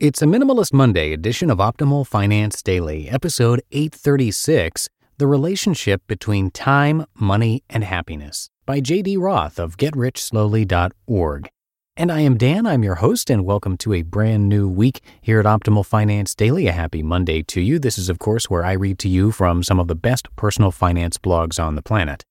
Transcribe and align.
It's 0.00 0.22
a 0.22 0.26
Minimalist 0.26 0.72
Monday 0.72 1.12
edition 1.12 1.50
of 1.50 1.58
Optimal 1.58 2.06
Finance 2.06 2.62
Daily, 2.62 3.08
episode 3.08 3.62
836 3.72 4.88
The 5.16 5.26
Relationship 5.26 6.02
Between 6.06 6.52
Time, 6.52 7.04
Money, 7.16 7.64
and 7.68 7.82
Happiness 7.82 8.48
by 8.64 8.78
J.D. 8.78 9.16
Roth 9.16 9.58
of 9.58 9.76
GetRichSlowly.org. 9.76 11.48
And 11.96 12.12
I 12.12 12.20
am 12.20 12.36
Dan, 12.36 12.64
I'm 12.64 12.84
your 12.84 12.94
host, 12.94 13.28
and 13.28 13.44
welcome 13.44 13.76
to 13.78 13.92
a 13.92 14.02
brand 14.02 14.48
new 14.48 14.68
week 14.68 15.00
here 15.20 15.40
at 15.40 15.46
Optimal 15.46 15.84
Finance 15.84 16.32
Daily. 16.36 16.68
A 16.68 16.72
happy 16.72 17.02
Monday 17.02 17.42
to 17.42 17.60
you. 17.60 17.80
This 17.80 17.98
is, 17.98 18.08
of 18.08 18.20
course, 18.20 18.48
where 18.48 18.64
I 18.64 18.74
read 18.74 19.00
to 19.00 19.08
you 19.08 19.32
from 19.32 19.64
some 19.64 19.80
of 19.80 19.88
the 19.88 19.96
best 19.96 20.28
personal 20.36 20.70
finance 20.70 21.18
blogs 21.18 21.58
on 21.58 21.74
the 21.74 21.82
planet. 21.82 22.24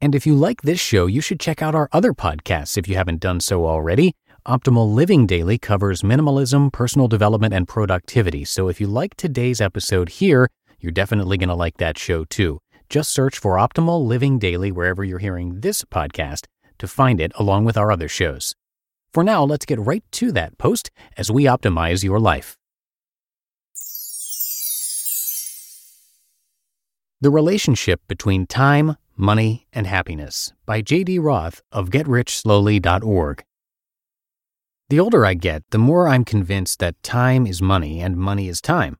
And 0.00 0.16
if 0.16 0.26
you 0.26 0.34
like 0.34 0.62
this 0.62 0.80
show, 0.80 1.06
you 1.06 1.20
should 1.20 1.38
check 1.38 1.62
out 1.62 1.76
our 1.76 1.88
other 1.92 2.14
podcasts 2.14 2.76
if 2.76 2.88
you 2.88 2.96
haven't 2.96 3.20
done 3.20 3.38
so 3.38 3.64
already. 3.64 4.16
Optimal 4.46 4.92
Living 4.92 5.24
Daily 5.24 5.56
covers 5.56 6.02
minimalism, 6.02 6.72
personal 6.72 7.06
development, 7.06 7.54
and 7.54 7.68
productivity. 7.68 8.44
So 8.44 8.66
if 8.66 8.80
you 8.80 8.88
like 8.88 9.14
today's 9.14 9.60
episode 9.60 10.08
here, 10.08 10.48
you're 10.80 10.90
definitely 10.90 11.38
going 11.38 11.48
to 11.48 11.54
like 11.54 11.76
that 11.76 11.96
show 11.96 12.24
too. 12.24 12.58
Just 12.88 13.10
search 13.10 13.38
for 13.38 13.54
Optimal 13.54 14.04
Living 14.04 14.40
Daily 14.40 14.72
wherever 14.72 15.04
you're 15.04 15.20
hearing 15.20 15.60
this 15.60 15.84
podcast 15.84 16.46
to 16.78 16.88
find 16.88 17.20
it 17.20 17.30
along 17.36 17.66
with 17.66 17.76
our 17.76 17.92
other 17.92 18.08
shows. 18.08 18.52
For 19.14 19.22
now, 19.22 19.44
let's 19.44 19.64
get 19.64 19.78
right 19.78 20.02
to 20.10 20.32
that 20.32 20.58
post 20.58 20.90
as 21.16 21.30
we 21.30 21.44
optimize 21.44 22.02
your 22.02 22.18
life. 22.18 22.58
The 27.20 27.30
Relationship 27.30 28.00
Between 28.08 28.48
Time, 28.48 28.96
Money, 29.16 29.68
and 29.72 29.86
Happiness 29.86 30.52
by 30.66 30.80
J.D. 30.80 31.20
Roth 31.20 31.62
of 31.70 31.90
GetRichSlowly.org. 31.90 33.44
The 34.92 35.00
older 35.00 35.24
I 35.24 35.32
get, 35.32 35.62
the 35.70 35.78
more 35.78 36.06
I'm 36.06 36.22
convinced 36.22 36.78
that 36.80 37.02
time 37.02 37.46
is 37.46 37.62
money 37.62 38.02
and 38.02 38.14
money 38.14 38.46
is 38.48 38.60
time. 38.60 38.98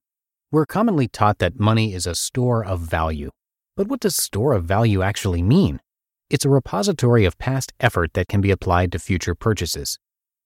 We're 0.50 0.64
commonly 0.64 1.06
taught 1.06 1.36
that 1.40 1.60
money 1.60 1.92
is 1.92 2.06
a 2.06 2.14
store 2.14 2.64
of 2.64 2.80
value. 2.80 3.28
But 3.76 3.88
what 3.88 4.00
does 4.00 4.16
store 4.16 4.54
of 4.54 4.64
value 4.64 5.02
actually 5.02 5.42
mean? 5.42 5.80
It's 6.30 6.46
a 6.46 6.48
repository 6.48 7.26
of 7.26 7.36
past 7.36 7.74
effort 7.78 8.14
that 8.14 8.26
can 8.26 8.40
be 8.40 8.50
applied 8.50 8.90
to 8.92 8.98
future 8.98 9.34
purchases. 9.34 9.98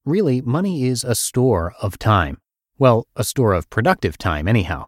Really, 0.05 0.41
money 0.41 0.83
is 0.83 1.05
a 1.05 1.15
store 1.15 1.75
of 1.81 1.97
time. 1.97 2.39
Well, 2.77 3.07
a 3.15 3.23
store 3.23 3.53
of 3.53 3.71
productive 3.71 4.19
time, 4.19 4.49
anyhow. 4.49 4.87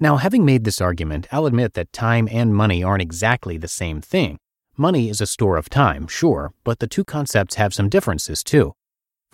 Now, 0.00 0.16
having 0.16 0.44
made 0.44 0.64
this 0.64 0.80
argument, 0.80 1.28
I'll 1.30 1.46
admit 1.46 1.74
that 1.74 1.92
time 1.92 2.28
and 2.32 2.52
money 2.52 2.82
aren't 2.82 3.02
exactly 3.02 3.58
the 3.58 3.68
same 3.68 4.00
thing. 4.00 4.40
Money 4.76 5.08
is 5.08 5.20
a 5.20 5.26
store 5.28 5.56
of 5.56 5.70
time, 5.70 6.08
sure, 6.08 6.52
but 6.64 6.80
the 6.80 6.88
two 6.88 7.04
concepts 7.04 7.54
have 7.54 7.72
some 7.72 7.88
differences 7.88 8.42
too. 8.42 8.72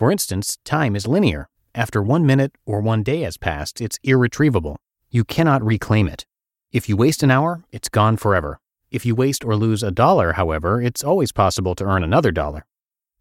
For 0.01 0.11
instance, 0.11 0.57
time 0.65 0.95
is 0.95 1.05
linear. 1.05 1.47
After 1.75 2.01
one 2.01 2.25
minute 2.25 2.53
or 2.65 2.81
one 2.81 3.03
day 3.03 3.21
has 3.21 3.37
passed, 3.37 3.79
it's 3.79 3.99
irretrievable. 4.01 4.77
You 5.11 5.23
cannot 5.23 5.63
reclaim 5.63 6.07
it. 6.07 6.25
If 6.71 6.89
you 6.89 6.97
waste 6.97 7.21
an 7.21 7.29
hour, 7.29 7.65
it's 7.71 7.87
gone 7.87 8.17
forever. 8.17 8.59
If 8.89 9.05
you 9.05 9.13
waste 9.13 9.45
or 9.45 9.55
lose 9.55 9.83
a 9.83 9.91
dollar, 9.91 10.31
however, 10.31 10.81
it's 10.81 11.03
always 11.03 11.31
possible 11.31 11.75
to 11.75 11.83
earn 11.83 12.03
another 12.03 12.31
dollar. 12.31 12.65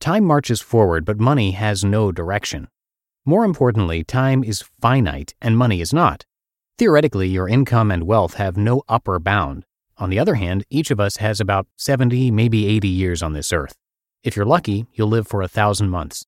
Time 0.01 0.25
marches 0.25 0.63
forward, 0.63 1.05
but 1.05 1.21
money 1.21 1.51
has 1.51 1.85
no 1.85 2.13
direction. 2.13 2.67
More 3.27 3.45
importantly, 3.45 4.03
time 4.03 4.43
is 4.43 4.65
finite 4.81 5.35
and 5.43 5.59
money 5.59 5.83
is 5.83 5.93
not. 5.93 6.25
Theoretically, 6.79 7.29
your 7.29 7.47
income 7.47 7.91
and 7.91 8.05
wealth 8.05 8.37
have 8.37 8.57
no 8.57 8.85
upper 8.89 9.19
bound. 9.19 9.67
On 9.99 10.09
the 10.09 10.19
other 10.19 10.37
hand, 10.37 10.65
each 10.71 10.91
of 10.91 10.99
us 10.99 11.19
has 11.19 11.43
about 11.43 11.67
70, 11.77 12.31
maybe 12.31 12.67
80 12.67 12.89
years 12.89 13.23
on 13.23 13.35
this 13.35 13.53
earth. 13.53 13.77
If 14.25 14.35
you're 14.35 14.47
lucky, 14.47 14.87
you'll 14.95 15.09
live 15.09 15.29
for 15.29 15.43
a 15.43 15.49
thousand 15.49 15.91
months. 15.91 16.25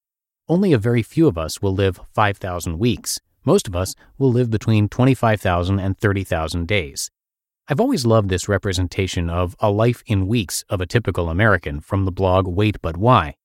Only 0.48 0.72
a 0.72 0.78
very 0.78 1.03
few 1.03 1.28
of 1.28 1.38
us 1.38 1.62
will 1.62 1.75
live 1.75 2.00
5,000 2.14 2.78
weeks. 2.78 3.20
Most 3.44 3.69
of 3.69 3.76
us 3.76 3.94
will 4.19 4.32
live 4.32 4.50
between 4.50 4.88
25,000 4.88 5.78
and 5.78 5.97
30,000 5.97 6.66
days. 6.66 7.10
I've 7.69 7.80
always 7.80 8.04
loved 8.04 8.28
this 8.28 8.48
representation 8.48 9.31
of 9.31 9.54
a 9.60 9.70
life 9.70 10.02
in 10.04 10.26
weeks 10.26 10.64
of 10.69 10.81
a 10.81 10.86
typical 10.86 11.28
American 11.28 11.81
from 11.81 12.04
the 12.04 12.12
blog 12.12 12.48
Wait 12.48 12.82
But 12.82 12.97
Why. 12.97 13.36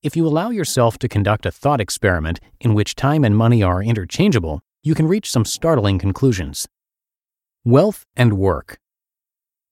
If 0.00 0.16
you 0.16 0.28
allow 0.28 0.50
yourself 0.50 0.96
to 0.98 1.08
conduct 1.08 1.44
a 1.44 1.50
thought 1.50 1.80
experiment 1.80 2.38
in 2.60 2.72
which 2.72 2.94
time 2.94 3.24
and 3.24 3.36
money 3.36 3.64
are 3.64 3.82
interchangeable, 3.82 4.60
you 4.84 4.94
can 4.94 5.08
reach 5.08 5.28
some 5.28 5.44
startling 5.44 5.98
conclusions. 5.98 6.68
Wealth 7.64 8.06
and 8.16 8.38
work. 8.38 8.78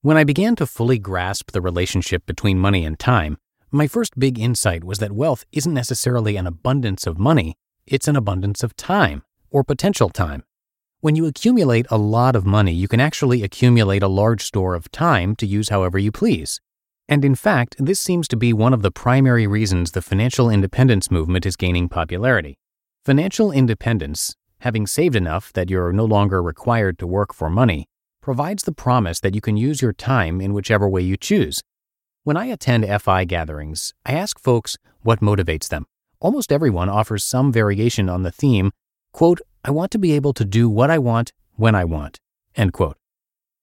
When 0.01 0.17
I 0.17 0.25
began 0.25 0.57
to 0.57 0.65
fully 0.65 0.99
grasp 0.99 1.51
the 1.51 1.61
relationship 1.61 2.25
between 2.25 2.59
money 2.59 2.83
and 2.83 2.99
time, 2.99 3.37
my 3.71 3.85
first 3.85 4.17
big 4.17 4.39
insight 4.39 4.83
was 4.83 4.99
that 4.99 5.11
wealth 5.11 5.43
isn't 5.51 5.73
necessarily 5.73 6.37
an 6.37 6.47
abundance 6.47 7.05
of 7.05 7.19
money, 7.19 7.55
it's 7.85 8.07
an 8.07 8.15
abundance 8.15 8.63
of 8.63 8.75
time, 8.77 9.23
or 9.49 9.63
potential 9.63 10.09
time. 10.09 10.43
When 11.01 11.15
you 11.15 11.25
accumulate 11.25 11.85
a 11.89 11.97
lot 11.97 12.35
of 12.35 12.45
money, 12.45 12.71
you 12.71 12.87
can 12.87 13.01
actually 13.01 13.43
accumulate 13.43 14.03
a 14.03 14.07
large 14.07 14.43
store 14.43 14.73
of 14.73 14.89
time 14.91 15.35
to 15.35 15.45
use 15.45 15.69
however 15.69 15.99
you 15.99 16.11
please. 16.11 16.61
And 17.09 17.25
in 17.25 17.35
fact, 17.35 17.75
this 17.77 17.99
seems 17.99 18.27
to 18.29 18.37
be 18.37 18.53
one 18.53 18.73
of 18.73 18.81
the 18.81 18.91
primary 18.91 19.47
reasons 19.47 19.91
the 19.91 20.01
financial 20.01 20.49
independence 20.49 21.11
movement 21.11 21.45
is 21.45 21.55
gaining 21.55 21.89
popularity. 21.89 22.57
Financial 23.05 23.51
independence, 23.51 24.35
having 24.59 24.87
saved 24.87 25.15
enough 25.15 25.51
that 25.53 25.69
you're 25.69 25.93
no 25.93 26.05
longer 26.05 26.41
required 26.41 26.97
to 26.99 27.07
work 27.07 27.33
for 27.33 27.49
money, 27.49 27.85
provides 28.21 28.63
the 28.63 28.73
promise 28.73 29.19
that 29.19 29.35
you 29.35 29.41
can 29.41 29.55
use 29.55 29.81
your 29.81 29.93
time 29.93 30.41
in 30.41 30.53
whichever 30.53 30.89
way 30.89 31.01
you 31.01 31.15
choose, 31.15 31.61
when 32.27 32.35
I 32.35 32.47
attend 32.47 32.85
FI 33.01 33.23
gatherings, 33.23 33.93
I 34.05 34.11
ask 34.11 34.37
folks 34.37 34.77
what 35.01 35.21
motivates 35.21 35.69
them. 35.69 35.85
Almost 36.19 36.51
everyone 36.51 36.89
offers 36.89 37.23
some 37.23 37.53
variation 37.53 38.09
on 38.09 38.23
the 38.23 38.33
theme, 38.33 38.71
quote, 39.13 39.39
I 39.63 39.71
want 39.71 39.91
to 39.91 39.97
be 39.97 40.11
able 40.11 40.33
to 40.33 40.43
do 40.43 40.69
what 40.69 40.91
I 40.91 40.97
want 40.97 41.31
when 41.55 41.73
I 41.73 41.85
want, 41.85 42.19
end 42.53 42.73
quote. 42.73 42.97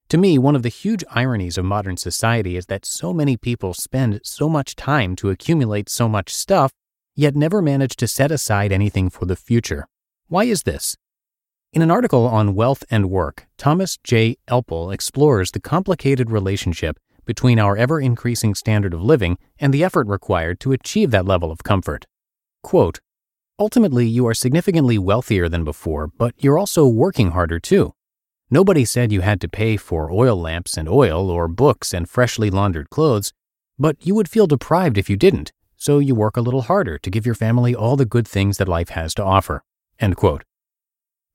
To 0.09 0.17
me, 0.17 0.39
one 0.39 0.57
of 0.57 0.63
the 0.63 0.71
huge 0.71 1.05
ironies 1.11 1.59
of 1.59 1.67
modern 1.67 1.99
society 1.99 2.57
is 2.57 2.65
that 2.69 2.87
so 2.87 3.13
many 3.13 3.37
people 3.37 3.75
spend 3.75 4.23
so 4.25 4.49
much 4.49 4.77
time 4.77 5.15
to 5.17 5.29
accumulate 5.29 5.91
so 5.91 6.09
much 6.09 6.35
stuff, 6.35 6.73
yet 7.15 7.37
never 7.37 7.61
manage 7.61 7.97
to 7.97 8.09
set 8.09 8.33
aside 8.33 8.73
anything 8.73 9.11
for 9.11 9.27
the 9.27 9.37
future. 9.37 9.87
Why 10.29 10.45
is 10.45 10.63
this? 10.63 10.97
In 11.75 11.83
an 11.83 11.91
article 11.91 12.27
on 12.27 12.55
wealth 12.55 12.83
and 12.91 13.11
work, 13.11 13.47
Thomas 13.59 13.99
J. 14.03 14.39
Elpel 14.49 14.91
explores 14.95 15.51
the 15.51 15.61
complicated 15.61 16.31
relationship 16.31 16.99
between 17.25 17.59
our 17.59 17.77
ever 17.77 18.01
increasing 18.01 18.55
standard 18.55 18.95
of 18.95 19.03
living 19.03 19.39
and 19.59 19.73
the 19.73 19.85
effort 19.85 20.07
required 20.07 20.61
to 20.61 20.73
achieve 20.73 21.11
that 21.11 21.27
level 21.27 21.51
of 21.51 21.63
comfort. 21.63 22.07
Quote, 22.63 23.01
Ultimately, 23.59 24.07
you 24.07 24.27
are 24.27 24.35
significantly 24.35 24.99
wealthier 24.99 25.49
than 25.49 25.63
before, 25.63 26.09
but 26.19 26.35
you're 26.39 26.59
also 26.59 26.87
working 26.89 27.31
harder 27.31 27.61
too. 27.61 27.93
Nobody 28.51 28.85
said 28.85 29.13
you 29.13 29.21
had 29.21 29.41
to 29.43 29.49
pay 29.49 29.77
for 29.77 30.11
oil 30.11 30.37
lamps 30.37 30.77
and 30.77 30.89
oil 30.89 31.31
or 31.31 31.47
books 31.49 31.95
and 31.95 32.09
freshly 32.09 32.51
laundered 32.51 32.91
clothes, 32.91 33.33
but 33.79 33.97
you 34.05 34.15
would 34.15 34.29
feel 34.29 34.47
deprived 34.47 34.99
if 34.99 35.09
you 35.09 35.17
didn't, 35.17 35.53
so 35.77 35.99
you 35.99 36.15
work 36.15 36.37
a 36.37 36.41
little 36.41 36.63
harder 36.63 36.99
to 36.99 37.11
give 37.11 37.27
your 37.27 37.35
family 37.35 37.75
all 37.75 37.97
the 37.97 38.05
good 38.05 38.27
things 38.27 38.59
that 38.59 38.69
life 38.69 38.91
has 38.91 39.15
to 39.15 39.25
offer. 39.25 39.63
End 39.99 40.17
quote. 40.17 40.43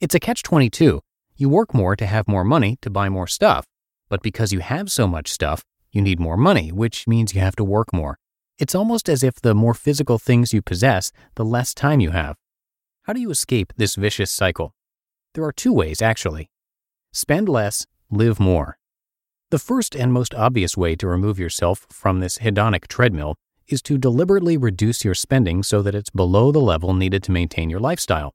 It's 0.01 0.15
a 0.15 0.19
catch 0.19 0.43
22. 0.43 1.01
You 1.35 1.49
work 1.49 1.73
more 1.73 1.95
to 1.95 2.05
have 2.05 2.27
more 2.27 2.43
money 2.43 2.77
to 2.81 2.89
buy 2.89 3.09
more 3.09 3.27
stuff, 3.27 3.65
But 4.09 4.23
because 4.23 4.51
you 4.51 4.59
have 4.59 4.91
so 4.91 5.07
much 5.07 5.31
stuff, 5.31 5.63
you 5.91 6.01
need 6.01 6.19
more 6.19 6.37
money, 6.37 6.71
which 6.71 7.07
means 7.07 7.33
you 7.33 7.41
have 7.41 7.55
to 7.57 7.63
work 7.63 7.93
more. 7.93 8.17
It's 8.57 8.75
almost 8.75 9.07
as 9.09 9.23
if 9.23 9.35
the 9.35 9.55
more 9.55 9.73
physical 9.73 10.19
things 10.19 10.53
you 10.53 10.61
possess, 10.61 11.11
the 11.35 11.45
less 11.45 11.73
time 11.73 11.99
you 11.99 12.11
have. 12.11 12.35
How 13.03 13.13
do 13.13 13.21
you 13.21 13.31
escape 13.31 13.73
this 13.77 13.95
vicious 13.95 14.31
cycle? 14.31 14.73
There 15.33 15.43
are 15.43 15.51
two 15.51 15.73
ways, 15.73 16.01
actually. 16.01 16.49
Spend 17.13 17.47
less, 17.47 17.87
live 18.11 18.39
more. 18.39 18.77
The 19.49 19.59
first 19.59 19.95
and 19.95 20.13
most 20.13 20.35
obvious 20.35 20.77
way 20.77 20.95
to 20.97 21.07
remove 21.07 21.39
yourself 21.39 21.87
from 21.89 22.19
this 22.19 22.37
hedonic 22.39 22.87
treadmill 22.87 23.35
is 23.67 23.81
to 23.83 23.97
deliberately 23.97 24.57
reduce 24.57 25.05
your 25.05 25.15
spending 25.15 25.63
so 25.63 25.81
that 25.81 25.95
it's 25.95 26.09
below 26.09 26.51
the 26.51 26.59
level 26.59 26.93
needed 26.93 27.23
to 27.23 27.31
maintain 27.31 27.69
your 27.69 27.79
lifestyle. 27.79 28.33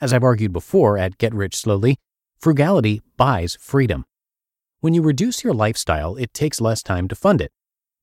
As 0.00 0.12
I've 0.12 0.24
argued 0.24 0.52
before 0.52 0.98
at 0.98 1.18
Get 1.18 1.34
Rich 1.34 1.56
Slowly, 1.56 1.96
frugality 2.38 3.00
buys 3.16 3.56
freedom. 3.60 4.04
When 4.86 4.94
you 4.94 5.02
reduce 5.02 5.42
your 5.42 5.52
lifestyle, 5.52 6.14
it 6.14 6.32
takes 6.32 6.60
less 6.60 6.80
time 6.80 7.08
to 7.08 7.16
fund 7.16 7.40
it. 7.40 7.50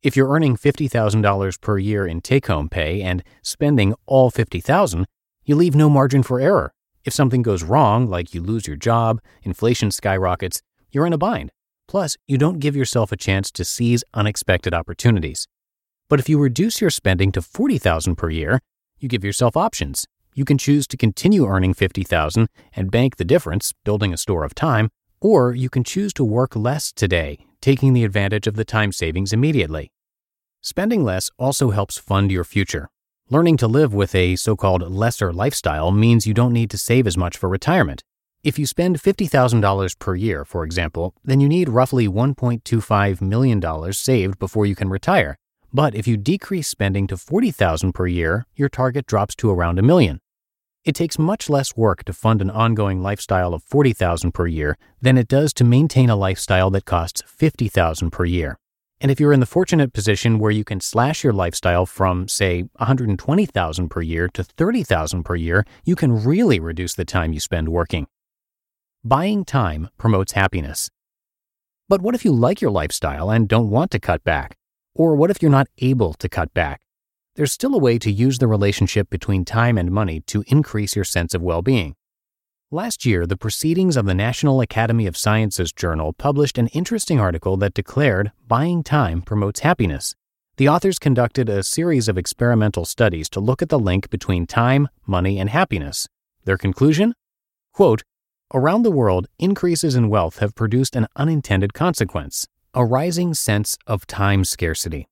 If 0.02 0.18
you're 0.18 0.28
earning 0.28 0.58
$50,000 0.58 1.62
per 1.62 1.78
year 1.78 2.06
in 2.06 2.20
take 2.20 2.48
home 2.48 2.68
pay 2.68 3.02
and 3.02 3.24
spending 3.42 3.94
all 4.06 4.30
$50,000, 4.30 5.06
you 5.46 5.56
leave 5.56 5.76
no 5.76 5.90
margin 5.90 6.24
for 6.24 6.42
error. 6.42 6.74
If 7.06 7.14
something 7.14 7.42
goes 7.42 7.64
wrong, 7.64 8.10
like 8.10 8.34
you 8.34 8.42
lose 8.42 8.68
your 8.68 8.76
job, 8.76 9.22
inflation 9.44 9.92
skyrockets, 9.92 10.62
you're 10.92 11.06
in 11.06 11.14
a 11.14 11.18
bind. 11.18 11.54
Plus, 11.88 12.18
you 12.28 12.38
don't 12.38 12.60
give 12.60 12.76
yourself 12.76 13.14
a 13.14 13.18
chance 13.18 13.50
to 13.52 13.64
seize 13.64 14.04
unexpected 14.14 14.74
opportunities. 14.74 15.48
But 16.10 16.20
if 16.20 16.28
you 16.28 16.38
reduce 16.38 16.82
your 16.82 16.90
spending 16.90 17.32
to 17.32 17.42
40,000 17.42 18.18
per 18.18 18.30
year, 18.30 18.60
you 19.00 19.08
give 19.08 19.24
yourself 19.24 19.56
options. 19.56 20.06
You 20.36 20.44
can 20.44 20.58
choose 20.58 20.86
to 20.88 20.98
continue 20.98 21.46
earning 21.46 21.76
50,000 21.76 22.50
and 22.76 22.92
bank 22.92 23.16
the 23.16 23.24
difference, 23.24 23.72
building 23.86 24.14
a 24.14 24.18
store 24.18 24.44
of 24.44 24.54
time, 24.54 24.90
or 25.24 25.56
you 25.56 25.70
can 25.70 25.84
choose 25.84 26.14
to 26.14 26.24
work 26.24 26.56
less 26.56 26.92
today, 26.92 27.40
taking 27.62 27.94
the 27.94 28.04
advantage 28.04 28.46
of 28.46 28.56
the 28.56 28.66
time 28.66 28.92
savings 28.92 29.32
immediately. 29.34 29.92
Spending 30.62 31.04
less 31.04 31.32
also 31.40 31.72
helps 31.72 31.98
fund 31.98 32.30
your 32.30 32.44
future. 32.44 32.90
Learning 33.30 33.56
to 33.58 33.68
live 33.68 33.94
with 33.94 34.14
a 34.14 34.36
so 34.36 34.56
called 34.56 34.82
lesser 34.92 35.32
lifestyle 35.32 35.92
means 35.92 36.28
you 36.28 36.34
don't 36.34 36.52
need 36.52 36.70
to 36.70 36.78
save 36.78 37.08
as 37.08 37.18
much 37.18 37.38
for 37.38 37.48
retirement. 37.48 38.04
If 38.44 38.60
you 38.60 38.66
spend 38.66 39.02
$50,000 39.02 39.98
per 40.00 40.16
year, 40.16 40.44
for 40.44 40.66
example, 40.66 41.16
then 41.24 41.40
you 41.40 41.48
need 41.48 41.70
roughly 41.70 42.10
$1.25 42.10 43.22
million 43.22 43.94
saved 43.94 44.38
before 44.38 44.66
you 44.66 44.76
can 44.76 44.90
retire. 44.90 45.38
But 45.72 45.96
if 45.96 46.06
you 46.06 46.18
decrease 46.18 46.68
spending 46.68 47.08
to 47.08 47.16
$40,000 47.16 47.94
per 47.94 48.08
year, 48.08 48.46
your 48.56 48.68
target 48.68 49.06
drops 49.06 49.36
to 49.38 49.50
around 49.50 49.80
a 49.80 49.82
million. 49.82 50.20
It 50.86 50.96
takes 50.96 51.18
much 51.18 51.50
less 51.50 51.78
work 51.78 52.04
to 52.04 52.14
fund 52.14 52.42
an 52.42 52.50
ongoing 52.50 53.02
lifestyle 53.02 53.54
of 53.54 53.64
40,000 53.64 54.34
per 54.34 54.48
year 54.48 54.78
than 55.02 55.18
it 55.18 55.30
does 55.30 55.54
to 55.54 55.64
maintain 55.64 56.10
a 56.10 56.16
lifestyle 56.18 56.70
that 56.72 56.84
costs 56.84 57.24
50,000 57.26 58.12
per 58.12 58.26
year. 58.26 58.58
And 59.00 59.10
if 59.10 59.18
you're 59.18 59.32
in 59.32 59.40
the 59.40 59.46
fortunate 59.46 59.94
position 59.94 60.40
where 60.40 60.52
you 60.52 60.66
can 60.66 60.82
slash 60.82 61.24
your 61.24 61.32
lifestyle 61.32 61.86
from 61.86 62.28
say 62.28 62.64
120,000 62.74 63.90
per 63.90 64.02
year 64.02 64.28
to 64.34 64.44
30,000 64.44 65.24
per 65.24 65.36
year, 65.36 65.66
you 65.86 65.96
can 65.96 66.22
really 66.22 66.60
reduce 66.60 66.96
the 66.96 67.06
time 67.06 67.32
you 67.32 67.40
spend 67.40 67.70
working. 67.70 68.08
Buying 69.06 69.46
time 69.46 69.90
promotes 69.98 70.34
happiness. 70.34 70.90
But 71.88 72.02
what 72.02 72.16
if 72.16 72.26
you 72.26 72.34
like 72.34 72.60
your 72.60 72.72
lifestyle 72.72 73.30
and 73.30 73.48
don't 73.48 73.70
want 73.70 73.92
to 73.92 74.00
cut 74.00 74.24
back? 74.26 74.58
Or 74.96 75.16
what 75.16 75.32
if 75.32 75.42
you're 75.42 75.52
not 75.52 75.68
able 75.78 76.14
to 76.16 76.28
cut 76.28 76.54
back? 76.54 76.83
There's 77.36 77.52
still 77.52 77.74
a 77.74 77.80
way 77.80 77.98
to 77.98 78.12
use 78.12 78.38
the 78.38 78.48
relationship 78.48 79.10
between 79.10 79.44
time 79.46 79.78
and 79.78 79.92
money 79.92 80.22
to 80.22 80.44
increase 80.48 80.96
your 80.96 81.06
sense 81.06 81.34
of 81.34 81.42
well 81.42 81.62
being. 81.62 81.96
Last 82.72 83.06
year, 83.06 83.26
the 83.26 83.38
Proceedings 83.38 83.98
of 83.98 84.06
the 84.06 84.14
National 84.14 84.62
Academy 84.62 85.06
of 85.06 85.18
Sciences 85.18 85.72
Journal 85.72 86.14
published 86.14 86.58
an 86.58 86.68
interesting 86.68 87.20
article 87.20 87.58
that 87.58 87.74
declared 87.74 88.32
buying 88.48 88.84
time 88.84 89.22
promotes 89.22 89.60
happiness. 89.60 90.16
The 90.58 90.70
authors 90.70 91.00
conducted 91.00 91.50
a 91.50 91.64
series 91.64 92.08
of 92.08 92.18
experimental 92.18 92.86
studies 92.86 93.30
to 93.30 93.40
look 93.40 93.62
at 93.62 93.70
the 93.70 93.80
link 93.80 94.10
between 94.10 94.48
time, 94.48 94.88
money, 95.06 95.40
and 95.40 95.50
happiness. 95.50 96.08
Their 96.46 96.58
conclusion? 96.58 97.14
Quote, 97.74 98.04
Around 98.54 98.84
the 98.84 98.92
world, 98.92 99.28
increases 99.40 99.96
in 99.96 100.10
wealth 100.10 100.38
have 100.40 100.54
produced 100.54 100.96
an 100.96 101.08
unintended 101.16 101.74
consequence 101.74 102.48
a 102.76 102.84
rising 102.84 103.36
sense 103.36 103.78
of 103.86 104.08
time 104.08 104.44
scarcity. 104.44 105.08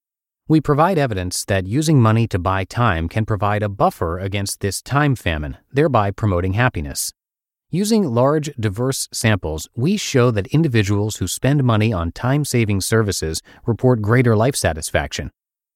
We 0.52 0.60
provide 0.60 0.98
evidence 0.98 1.46
that 1.46 1.66
using 1.66 2.02
money 2.02 2.28
to 2.28 2.38
buy 2.38 2.66
time 2.66 3.08
can 3.08 3.26
provide 3.26 3.64
a 3.64 3.70
buffer 3.70 4.20
against 4.20 4.60
this 4.60 4.82
time 4.82 5.16
famine, 5.16 5.56
thereby 5.72 6.12
promoting 6.12 6.56
happiness. 6.56 7.14
Using 7.70 8.04
large, 8.04 8.54
diverse 8.60 9.08
samples, 9.14 9.70
we 9.78 9.96
show 9.96 10.30
that 10.32 10.48
individuals 10.48 11.16
who 11.16 11.28
spend 11.30 11.64
money 11.64 11.94
on 11.94 12.12
time 12.12 12.44
saving 12.44 12.82
services 12.82 13.42
report 13.66 14.02
greater 14.02 14.36
life 14.36 14.58
satisfaction. 14.58 15.32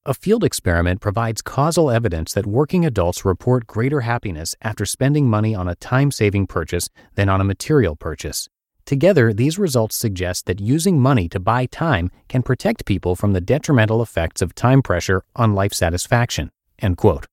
A 0.05 0.13
field 0.13 0.43
experiment 0.43 0.99
provides 0.99 1.41
causal 1.41 1.89
evidence 1.89 2.33
that 2.33 2.45
working 2.45 2.85
adults 2.85 3.23
report 3.23 3.67
greater 3.67 4.01
happiness 4.01 4.55
after 4.61 4.85
spending 4.85 5.29
money 5.29 5.55
on 5.55 5.69
a 5.69 5.75
time 5.75 6.11
saving 6.11 6.47
purchase 6.47 6.89
than 7.13 7.29
on 7.29 7.39
a 7.39 7.45
material 7.45 7.95
purchase. 7.95 8.49
Together, 8.85 9.33
these 9.33 9.57
results 9.57 9.95
suggest 9.95 10.45
that 10.45 10.61
using 10.61 11.01
money 11.01 11.27
to 11.27 11.39
buy 11.39 11.65
time 11.65 12.11
can 12.29 12.43
protect 12.43 12.85
people 12.85 13.15
from 13.15 13.33
the 13.33 13.41
detrimental 13.41 13.99
effects 13.99 14.43
of 14.43 14.53
time 14.53 14.83
pressure 14.83 15.23
on 15.35 15.55
life 15.55 15.73
satisfaction. 15.73 16.51
End 16.79 16.95
quote. 16.95 17.25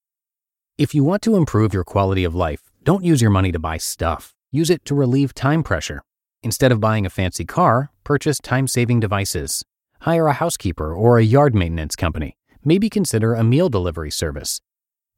If 0.79 0.95
you 0.95 1.05
want 1.05 1.21
to 1.23 1.37
improve 1.37 1.75
your 1.75 1.85
quality 1.85 2.25
of 2.25 2.35
life, 2.35 2.63
don't 2.83 3.05
use 3.05 3.21
your 3.21 3.31
money 3.31 3.53
to 3.53 3.59
buy 3.59 3.77
stuff. 3.77 4.35
Use 4.51 4.71
it 4.71 4.83
to 4.87 4.95
relieve 4.95 5.35
time 5.35 5.63
pressure. 5.63 6.03
Instead 6.43 6.73
of 6.73 6.81
buying 6.81 7.05
a 7.05 7.11
fancy 7.11 7.45
car, 7.45 7.91
purchase 8.03 8.39
time 8.39 8.67
saving 8.67 9.01
devices. 9.01 9.63
Hire 10.01 10.29
a 10.29 10.33
housekeeper 10.33 10.95
or 10.95 11.19
a 11.19 11.25
yard 11.25 11.55
maintenance 11.55 11.97
company. 11.97 12.39
Maybe 12.65 12.89
consider 12.89 13.35
a 13.35 13.45
meal 13.45 13.69
delivery 13.69 14.11
service. 14.11 14.61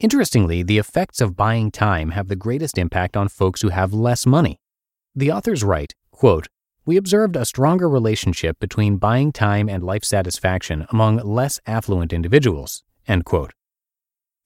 Interestingly, 0.00 0.64
the 0.64 0.78
effects 0.78 1.20
of 1.20 1.36
buying 1.36 1.70
time 1.70 2.10
have 2.10 2.26
the 2.26 2.36
greatest 2.36 2.76
impact 2.76 3.16
on 3.16 3.28
folks 3.28 3.62
who 3.62 3.68
have 3.68 3.94
less 3.94 4.26
money. 4.26 4.58
The 5.14 5.30
authors 5.30 5.62
write 5.62 5.94
Quote, 6.14 6.46
we 6.86 6.96
observed 6.96 7.34
a 7.34 7.44
stronger 7.44 7.88
relationship 7.88 8.60
between 8.60 8.98
buying 8.98 9.32
time 9.32 9.68
and 9.68 9.82
life 9.82 10.04
satisfaction 10.04 10.86
among 10.90 11.16
less 11.16 11.58
affluent 11.66 12.12
individuals. 12.12 12.84
End 13.08 13.24
quote. 13.24 13.52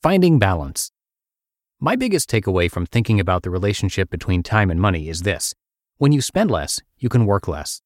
Finding 0.03 0.39
balance. 0.39 0.93
My 1.79 1.95
biggest 1.95 2.31
takeaway 2.31 2.71
from 2.71 2.87
thinking 2.87 3.21
about 3.21 3.43
the 3.43 3.51
relationship 3.51 4.09
between 4.09 4.43
time 4.43 4.71
and 4.71 4.81
money 4.81 5.11
is 5.11 5.23
this 5.23 5.55
when 5.99 6.11
you 6.11 6.23
spend 6.23 6.51
less, 6.51 6.81
you 6.99 7.11
can 7.11 7.27
work 7.27 7.47
less. 7.47 7.83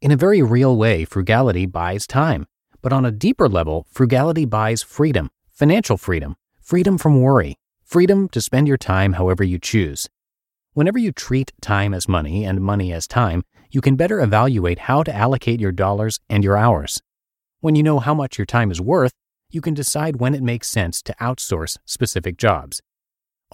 In 0.00 0.10
a 0.10 0.16
very 0.16 0.40
real 0.40 0.74
way, 0.74 1.04
frugality 1.04 1.66
buys 1.66 2.06
time. 2.06 2.46
But 2.80 2.94
on 2.94 3.04
a 3.04 3.10
deeper 3.10 3.50
level, 3.50 3.86
frugality 3.90 4.46
buys 4.46 4.82
freedom, 4.82 5.28
financial 5.52 5.98
freedom, 5.98 6.36
freedom 6.62 6.96
from 6.96 7.20
worry, 7.20 7.56
freedom 7.84 8.30
to 8.30 8.40
spend 8.40 8.66
your 8.66 8.78
time 8.78 9.12
however 9.12 9.44
you 9.44 9.58
choose. 9.58 10.08
Whenever 10.76 10.98
you 10.98 11.10
treat 11.10 11.54
time 11.62 11.94
as 11.94 12.06
money 12.06 12.44
and 12.44 12.60
money 12.60 12.92
as 12.92 13.06
time, 13.06 13.42
you 13.70 13.80
can 13.80 13.96
better 13.96 14.20
evaluate 14.20 14.80
how 14.80 15.02
to 15.02 15.16
allocate 15.16 15.58
your 15.58 15.72
dollars 15.72 16.20
and 16.28 16.44
your 16.44 16.54
hours. 16.54 17.00
When 17.60 17.74
you 17.74 17.82
know 17.82 17.98
how 17.98 18.12
much 18.12 18.36
your 18.36 18.44
time 18.44 18.70
is 18.70 18.78
worth, 18.78 19.14
you 19.50 19.62
can 19.62 19.72
decide 19.72 20.20
when 20.20 20.34
it 20.34 20.42
makes 20.42 20.68
sense 20.68 21.00
to 21.04 21.14
outsource 21.18 21.78
specific 21.86 22.36
jobs. 22.36 22.82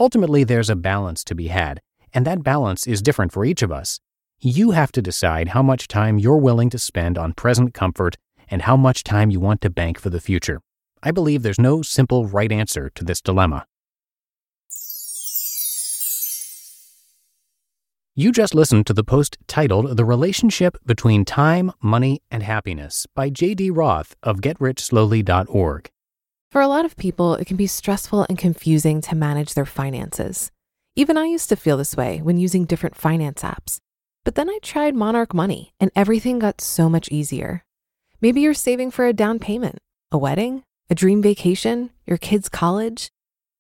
Ultimately, 0.01 0.43
there's 0.43 0.69
a 0.69 0.75
balance 0.75 1.23
to 1.23 1.37
be 1.37 1.47
had, 1.47 1.81
and 2.13 2.27
that 2.27 2.43
balance 2.43 2.89
is 2.89 3.01
different 3.01 3.31
for 3.31 3.45
each 3.45 3.63
of 3.63 3.71
us. 3.71 4.01
You 4.41 4.73
have 4.73 4.91
to 4.91 5.01
decide 5.01 5.51
how 5.51 5.63
much 5.63 5.87
time 5.87 6.19
you're 6.19 6.39
willing 6.39 6.71
to 6.71 6.79
spend 6.81 7.17
on 7.17 7.35
present 7.35 7.73
comfort 7.73 8.17
and 8.51 8.63
how 8.63 8.77
much 8.77 9.05
time 9.05 9.31
you 9.31 9.39
want 9.39 9.61
to 9.61 9.71
bank 9.71 10.01
for 10.01 10.11
the 10.11 10.21
future. 10.21 10.61
I 11.05 11.13
believe 11.13 11.45
there's 11.45 11.61
no 11.61 11.83
simple 11.83 12.27
right 12.27 12.51
answer 12.51 12.91
to 12.97 13.05
this 13.05 13.21
dilemma. 13.21 13.67
You 18.15 18.31
just 18.31 18.55
listened 18.55 18.87
to 18.89 18.93
the 18.93 19.03
post 19.03 19.39
titled 19.47 19.97
The 19.97 20.05
Relationship 20.05 20.77
Between 20.85 21.25
Time, 21.25 21.73
Money, 21.81 22.21
and 22.31 22.43
Happiness 22.43 23.07
by 23.15 23.31
J.D. 23.31 23.71
Roth 23.71 24.15
of 24.23 24.43
GetRichSlowly.org. 24.43 25.91
For 26.51 26.61
a 26.61 26.69
lot 26.69 26.85
of 26.85 26.99
people, 26.99 27.37
it 27.37 27.47
can 27.47 27.57
be 27.57 27.67
stressful 27.67 28.27
and 28.29 28.37
confusing 28.37 29.01
to 29.01 29.15
manage 29.15 29.55
their 29.55 29.65
finances. 29.65 30.51
Even 30.95 31.17
I 31.17 31.25
used 31.25 31.49
to 31.49 31.57
feel 31.57 31.79
this 31.79 31.97
way 31.97 32.21
when 32.21 32.37
using 32.37 32.67
different 32.67 32.97
finance 32.97 33.41
apps. 33.41 33.79
But 34.25 34.35
then 34.35 34.51
I 34.51 34.59
tried 34.61 34.95
Monarch 34.95 35.33
Money 35.33 35.73
and 35.81 35.91
everything 35.97 36.39
got 36.39 36.61
so 36.61 36.91
much 36.91 37.11
easier. 37.11 37.65
Maybe 38.21 38.43
you're 38.43 38.53
saving 38.53 38.91
for 38.91 39.07
a 39.07 39.15
down 39.15 39.39
payment, 39.39 39.79
a 40.11 40.19
wedding, 40.19 40.65
a 40.91 40.95
dream 40.95 41.23
vacation, 41.23 41.89
your 42.05 42.19
kids' 42.19 42.51
college. 42.51 43.11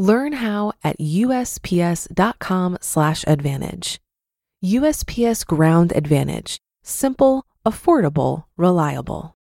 Learn 0.00 0.32
how 0.32 0.72
at 0.82 0.98
USPS.com/slash 0.98 3.24
advantage. 3.26 4.00
USPS 4.64 5.46
Ground 5.46 5.92
Advantage. 5.94 6.58
Simple, 6.82 7.44
affordable, 7.66 8.44
reliable. 8.56 9.36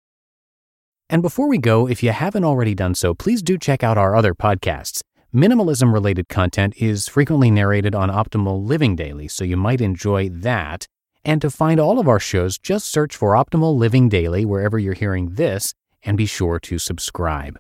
And 1.12 1.22
before 1.22 1.48
we 1.48 1.60
go, 1.60 1.88
if 1.88 2.02
you 2.02 2.10
haven't 2.10 2.44
already 2.44 2.74
done 2.74 2.96
so, 2.96 3.14
please 3.14 3.44
do 3.44 3.60
check 3.60 3.84
out 3.84 4.00
our 4.00 4.16
other 4.16 4.34
podcasts. 4.34 5.04
Minimalism 5.32 5.94
related 5.94 6.28
content 6.28 6.74
is 6.78 7.08
frequently 7.08 7.52
narrated 7.52 7.94
on 7.94 8.10
Optimal 8.10 8.66
Living 8.66 8.96
Daily, 8.96 9.28
so 9.28 9.44
you 9.44 9.58
might 9.58 9.80
enjoy 9.80 10.28
that. 10.28 10.88
And 11.24 11.40
to 11.44 11.52
find 11.52 11.80
all 11.80 12.00
of 12.00 12.08
our 12.08 12.20
shows, 12.20 12.58
just 12.58 12.92
search 12.92 13.16
for 13.16 13.34
Optimal 13.34 13.78
Living 13.78 14.10
Daily 14.10 14.44
wherever 14.44 14.80
you're 14.80 14.96
hearing 14.96 15.36
this 15.36 15.76
and 16.02 16.18
be 16.18 16.26
sure 16.26 16.60
to 16.62 16.80
subscribe. 16.80 17.60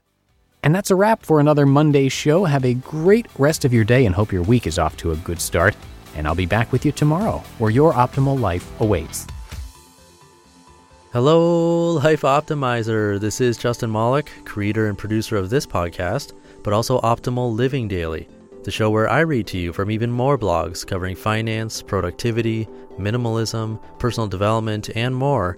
And 0.63 0.73
that's 0.73 0.91
a 0.91 0.95
wrap 0.95 1.23
for 1.23 1.39
another 1.39 1.65
Monday 1.65 2.09
show. 2.09 2.45
Have 2.45 2.65
a 2.65 2.73
great 2.73 3.27
rest 3.37 3.63
of 3.63 3.73
your 3.73 3.83
day 3.83 4.05
and 4.05 4.13
hope 4.13 4.31
your 4.31 4.43
week 4.43 4.67
is 4.67 4.79
off 4.79 4.97
to 4.97 5.11
a 5.11 5.15
good 5.17 5.39
start. 5.39 5.75
And 6.15 6.27
I'll 6.27 6.35
be 6.35 6.45
back 6.45 6.71
with 6.71 6.85
you 6.85 6.91
tomorrow 6.91 7.43
where 7.57 7.71
your 7.71 7.93
optimal 7.93 8.39
life 8.39 8.67
awaits. 8.81 9.27
Hello, 11.13 11.93
Life 11.93 12.21
Optimizer. 12.21 13.19
This 13.19 13.39
is 13.39 13.57
Justin 13.57 13.91
Malik, 13.91 14.29
creator 14.45 14.87
and 14.87 14.97
producer 14.97 15.37
of 15.37 15.49
this 15.49 15.65
podcast, 15.65 16.33
but 16.63 16.73
also 16.73 16.99
Optimal 17.01 17.55
Living 17.55 17.87
Daily, 17.87 18.27
the 18.63 18.71
show 18.71 18.89
where 18.89 19.09
I 19.09 19.21
read 19.21 19.47
to 19.47 19.57
you 19.57 19.71
from 19.71 19.89
even 19.89 20.11
more 20.11 20.37
blogs 20.37 20.85
covering 20.85 21.15
finance, 21.15 21.81
productivity, 21.81 22.67
minimalism, 22.99 23.79
personal 23.99 24.27
development, 24.27 24.89
and 24.95 25.15
more 25.15 25.57